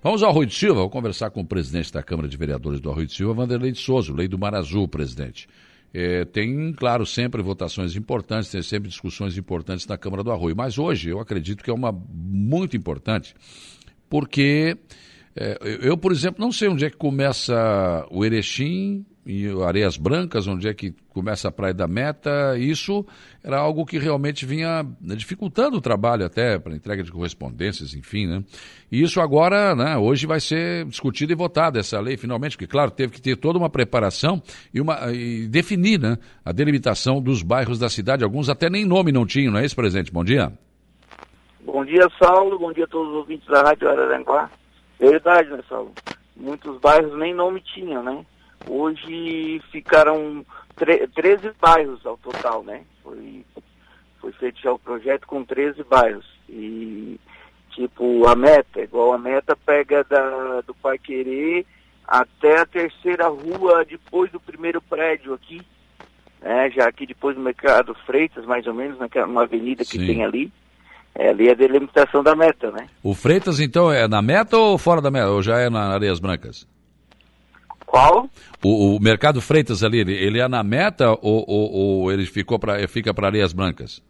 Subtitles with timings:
[0.00, 2.88] Vamos ao Arroio de Silva, vou conversar com o presidente da Câmara de Vereadores do
[2.88, 5.48] Arroio de Silva, Vanderlei de Souza, lei do Mar Azul, presidente.
[5.92, 10.78] É, tem, claro, sempre votações importantes, tem sempre discussões importantes na Câmara do Arroio, mas
[10.78, 13.34] hoje eu acredito que é uma muito importante,
[14.08, 14.78] porque
[15.34, 20.46] é, eu, por exemplo, não sei onde é que começa o Erechim e Areias Brancas,
[20.46, 23.04] onde é que começa a Praia da Meta, isso
[23.44, 28.42] era algo que realmente vinha dificultando o trabalho até para entrega de correspondências, enfim, né?
[28.90, 32.90] E isso agora, né, hoje vai ser discutido e votado essa lei finalmente, porque claro,
[32.90, 37.78] teve que ter toda uma preparação e, uma, e definir, né, a delimitação dos bairros
[37.78, 40.10] da cidade, alguns até nem nome não tinham, não é isso, presidente?
[40.10, 40.50] Bom dia.
[41.60, 44.50] Bom dia, Saulo, bom dia a todos os ouvintes da Rádio Araranguá.
[44.98, 45.92] Verdade, né, Saulo?
[46.34, 48.24] Muitos bairros nem nome tinham, né?
[48.66, 50.44] Hoje ficaram
[50.76, 52.82] 13 bairros ao total, né?
[53.02, 53.44] Foi,
[54.20, 56.26] foi feito já o projeto com 13 bairros.
[56.48, 57.18] E,
[57.70, 61.64] tipo, a meta, igual a meta pega da, do Parquerê
[62.06, 65.60] até a terceira rua depois do primeiro prédio aqui,
[66.40, 66.70] né?
[66.70, 70.06] Já aqui depois do Mercado Freitas, mais ou menos, naquela, uma avenida que Sim.
[70.06, 70.52] tem ali.
[71.14, 72.86] É, ali é a delimitação da meta, né?
[73.02, 75.30] O Freitas, então, é na meta ou fora da meta?
[75.30, 76.66] Ou já é na Areias Brancas?
[77.88, 78.28] Qual?
[78.62, 82.58] O, o Mercado Freitas ali, ele, ele é na meta ou, ou, ou ele ficou
[82.58, 84.02] pra, fica para Areias Brancas?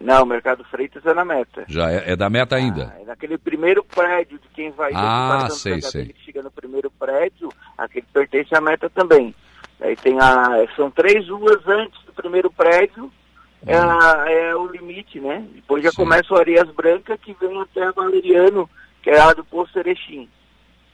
[0.00, 1.64] Não, o Mercado Freitas é na meta.
[1.66, 2.94] Já é, é da meta ainda?
[2.94, 4.92] Ah, é naquele primeiro prédio de quem vai...
[4.94, 6.02] Ah, sei, sei.
[6.02, 9.34] Ele chega no primeiro prédio, aquele pertence à meta também.
[9.80, 10.64] Aí tem a...
[10.76, 13.10] São três ruas antes do primeiro prédio,
[13.66, 15.44] é, a, é, o limite, né?
[15.52, 15.96] Depois já Sim.
[15.96, 18.70] começa o Areias Brancas, que vem até a Valeriano,
[19.02, 20.28] que é a do Poço Erechim.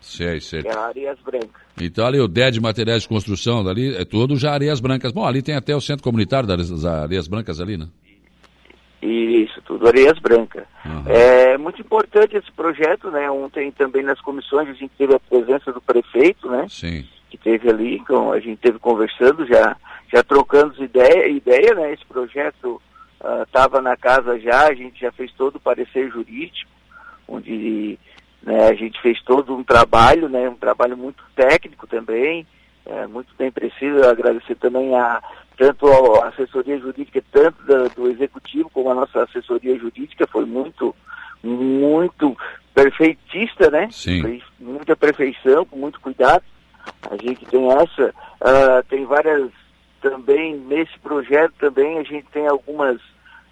[0.00, 1.62] Sei, é Areias Brancas.
[1.80, 5.12] Então ali o DED de materiais de construção dali é todo já Areias Brancas.
[5.12, 7.86] Bom, ali tem até o centro comunitário das Areias Brancas ali, né?
[9.02, 10.64] Isso, tudo Areias Brancas.
[10.84, 11.04] Uhum.
[11.06, 13.30] É muito importante esse projeto, né?
[13.30, 16.66] Ontem também nas comissões a gente teve a presença do prefeito, né?
[16.68, 17.06] Sim.
[17.30, 19.76] Que teve ali, com, a gente teve conversando, já,
[20.12, 21.92] já trocando ideia, ideia, né?
[21.92, 22.80] Esse projeto
[23.46, 26.70] estava uh, na casa já, a gente já fez todo o parecer jurídico,
[27.28, 27.98] onde
[28.42, 32.46] né, a gente fez todo um trabalho, né, um trabalho muito técnico também,
[32.86, 34.02] é, muito bem preciso.
[34.04, 35.22] Agradecer também a
[35.56, 40.96] tanto a assessoria jurídica, tanto da, do executivo como a nossa assessoria jurídica foi muito,
[41.42, 42.34] muito
[42.74, 43.88] perfeitista, né?
[43.90, 44.22] Sim.
[44.22, 46.42] Foi muita perfeição, com muito cuidado.
[47.10, 49.50] A gente tem essa, uh, tem várias
[50.00, 52.98] também nesse projeto também a gente tem algumas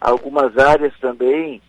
[0.00, 1.60] algumas áreas também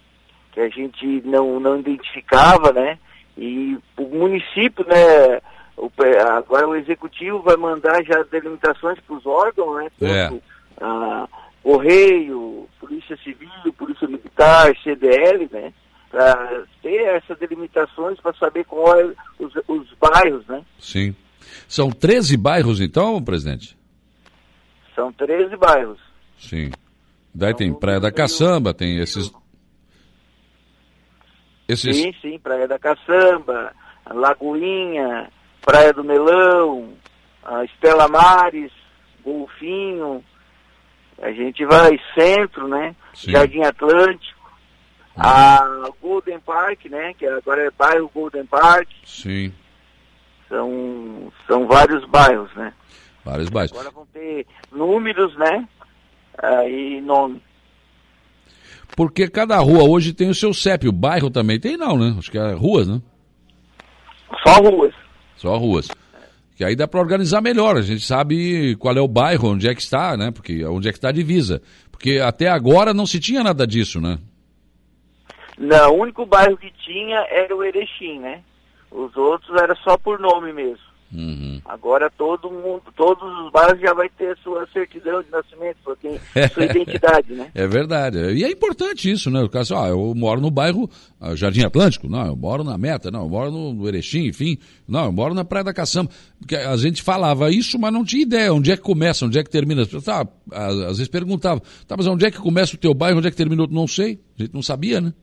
[0.51, 2.97] que a gente não não identificava, né?
[3.37, 5.39] E o município, né,
[5.77, 5.89] o,
[6.35, 9.89] agora o executivo vai mandar já delimitações para os órgãos, né?
[9.99, 10.41] Tanto,
[10.81, 11.39] é.
[11.63, 15.73] Correio, Polícia Civil, Polícia Militar, CDL, né?
[16.09, 20.63] Para ter essas delimitações para saber qual é os, os bairros, né?
[20.79, 21.15] Sim.
[21.67, 23.77] São 13 bairros então, presidente?
[24.95, 25.99] São 13 bairros.
[26.39, 26.71] Sim.
[27.33, 29.31] Daí então, tem Praia da Caçamba, tem esses
[31.75, 33.73] Sim, sim, Praia da Caçamba,
[34.09, 35.29] Lagoinha,
[35.61, 36.93] Praia do Melão,
[37.65, 38.71] Estela Mares,
[39.23, 40.23] Golfinho,
[41.21, 42.95] a gente vai centro, né?
[43.13, 43.31] Sim.
[43.31, 44.51] Jardim Atlântico,
[45.15, 45.23] uhum.
[45.23, 47.13] a Golden Park, né?
[47.13, 48.87] Que agora é bairro Golden Park.
[49.03, 49.53] Sim.
[50.47, 52.73] São, são vários bairros, né?
[53.23, 53.71] Vários bairros.
[53.73, 55.67] Agora vão ter números, né?
[56.41, 57.41] Aí nome.
[58.95, 62.15] Porque cada rua hoje tem o seu CEP, o bairro também tem não, né?
[62.17, 63.01] Acho que é ruas, né?
[64.43, 64.93] Só ruas.
[65.35, 65.87] Só ruas.
[66.55, 69.73] Que aí dá para organizar melhor, a gente sabe qual é o bairro, onde é
[69.73, 70.31] que está, né?
[70.31, 71.61] Porque onde é que está a divisa.
[71.89, 74.19] Porque até agora não se tinha nada disso, né?
[75.57, 78.41] Não, o único bairro que tinha era o Erechim, né?
[78.91, 80.88] Os outros era só por nome mesmo.
[81.11, 81.59] Uhum.
[81.65, 86.19] Agora todo mundo, todos os bairros já vai ter sua certidão de nascimento, porque
[86.53, 87.49] sua identidade, né?
[87.59, 88.19] É verdade.
[88.33, 89.41] E é importante isso, né?
[89.41, 90.89] O caso, ah, eu moro no bairro
[91.19, 95.05] ah, Jardim Atlântico, não, eu moro na Meta, não, eu moro no Erechim, enfim, não,
[95.05, 96.11] eu moro na Praia da Caçamba.
[96.39, 99.43] Porque a gente falava isso, mas não tinha ideia onde é que começa, onde é
[99.43, 99.85] que termina.
[99.85, 103.31] Tá, às vezes perguntava, tá, mas onde é que começa o teu bairro, onde é
[103.31, 103.75] que termina outro?
[103.75, 104.19] Não sei.
[104.37, 105.13] A gente não sabia, né?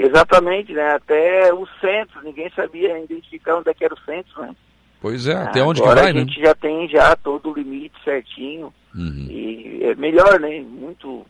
[0.00, 0.94] Exatamente, né?
[0.94, 4.54] Até o centro, ninguém sabia identificar onde é que era o centro, né?
[5.00, 6.20] Pois é, até onde Agora que vai, né?
[6.20, 8.72] a gente já tem já todo o limite certinho.
[8.94, 9.26] Uhum.
[9.30, 10.60] E é melhor, né?
[10.60, 11.26] Muito,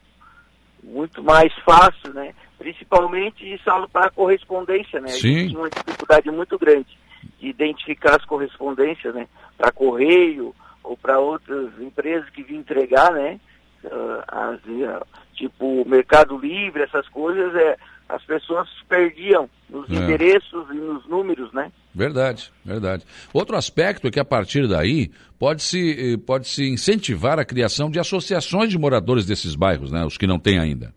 [0.83, 2.35] muito mais fácil, né?
[2.59, 3.61] Principalmente
[3.93, 5.09] para a correspondência, né?
[5.09, 5.29] Sim.
[5.29, 6.99] A gente tinha uma dificuldade muito grande
[7.39, 9.27] de identificar as correspondências, né?
[9.57, 13.39] Para correio ou para outras empresas que vinham entregar, né?
[13.85, 17.77] Uh, as, uh, tipo Mercado Livre, essas coisas, é,
[18.09, 19.95] as pessoas perdiam nos é.
[19.95, 21.71] endereços e nos números, né?
[21.95, 23.05] Verdade, verdade.
[23.33, 27.99] Outro aspecto é que a partir daí pode-se eh, pode -se incentivar a criação de
[27.99, 30.05] associações de moradores desses bairros, né?
[30.05, 30.95] Os que não têm ainda.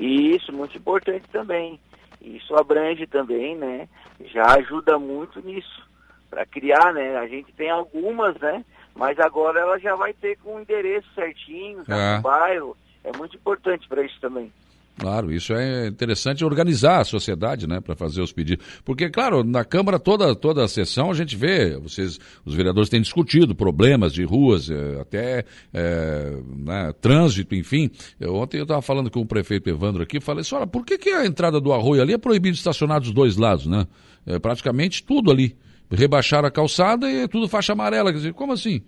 [0.00, 1.78] Isso, muito importante também.
[2.20, 3.88] Isso abrange também, né?
[4.32, 5.86] Já ajuda muito nisso.
[6.28, 7.16] Para criar, né?
[7.16, 8.64] A gente tem algumas, né?
[8.94, 12.16] Mas agora ela já vai ter com o endereço certinho, tá é.
[12.16, 12.76] no bairro.
[13.04, 14.50] É muito importante para isso também.
[14.98, 18.64] Claro, isso é interessante organizar a sociedade, né, para fazer os pedidos.
[18.82, 23.02] Porque, claro, na Câmara toda toda a sessão a gente vê, vocês, os vereadores têm
[23.02, 25.44] discutido problemas de ruas, é, até
[25.74, 27.90] é, né, trânsito, enfim.
[28.18, 30.96] Eu, ontem eu estava falando com o prefeito Evandro aqui, falei assim, olha, por que,
[30.96, 33.86] que a entrada do arroio ali é proibido estacionar dos dois lados, né?
[34.24, 35.54] É, praticamente tudo ali.
[35.90, 38.10] Rebaixaram a calçada e tudo faixa amarela.
[38.10, 38.80] Quer dizer, como assim?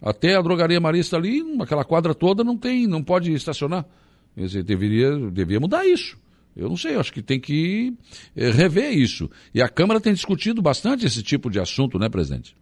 [0.00, 3.84] Até a drogaria marista ali, aquela quadra toda, não tem, não pode estacionar.
[4.36, 6.18] Dizer, deveria, deveria mudar isso.
[6.54, 7.94] Eu não sei, acho que tem que
[8.34, 9.30] é, rever isso.
[9.54, 12.56] E a Câmara tem discutido bastante esse tipo de assunto, né, presidente?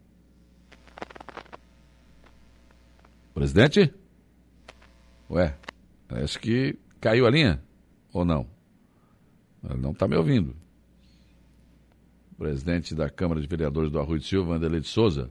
[3.32, 3.92] Presidente?
[5.28, 5.56] Ué,
[6.06, 7.62] parece que caiu a linha?
[8.12, 8.46] Ou não?
[9.68, 10.54] Ele não está me ouvindo.
[12.36, 15.30] Presidente da Câmara de Vereadores do Arroio de Silva, Vanderlei de Souza,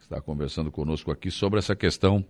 [0.00, 2.24] está conversando conosco aqui sobre essa questão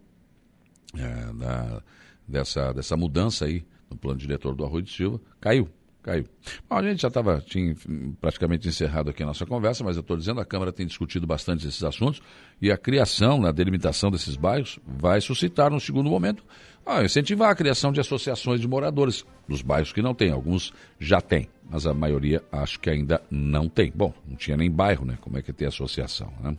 [0.96, 1.82] é, da
[2.26, 5.68] dessa, dessa mudança aí no plano diretor do Arroio de Silva, caiu.
[6.02, 6.24] Caiu.
[6.68, 7.44] Bom, a gente já estava
[8.20, 11.64] praticamente encerrado aqui a nossa conversa, mas eu estou dizendo, a Câmara tem discutido bastante
[11.64, 12.20] esses assuntos
[12.60, 16.42] e a criação, a delimitação desses bairros vai suscitar, no segundo momento,
[16.84, 20.32] ah, incentivar a criação de associações de moradores dos bairros que não tem.
[20.32, 23.92] Alguns já têm, mas a maioria acho que ainda não tem.
[23.94, 25.16] Bom, não tinha nem bairro, né?
[25.20, 26.56] Como é que tem associação, né?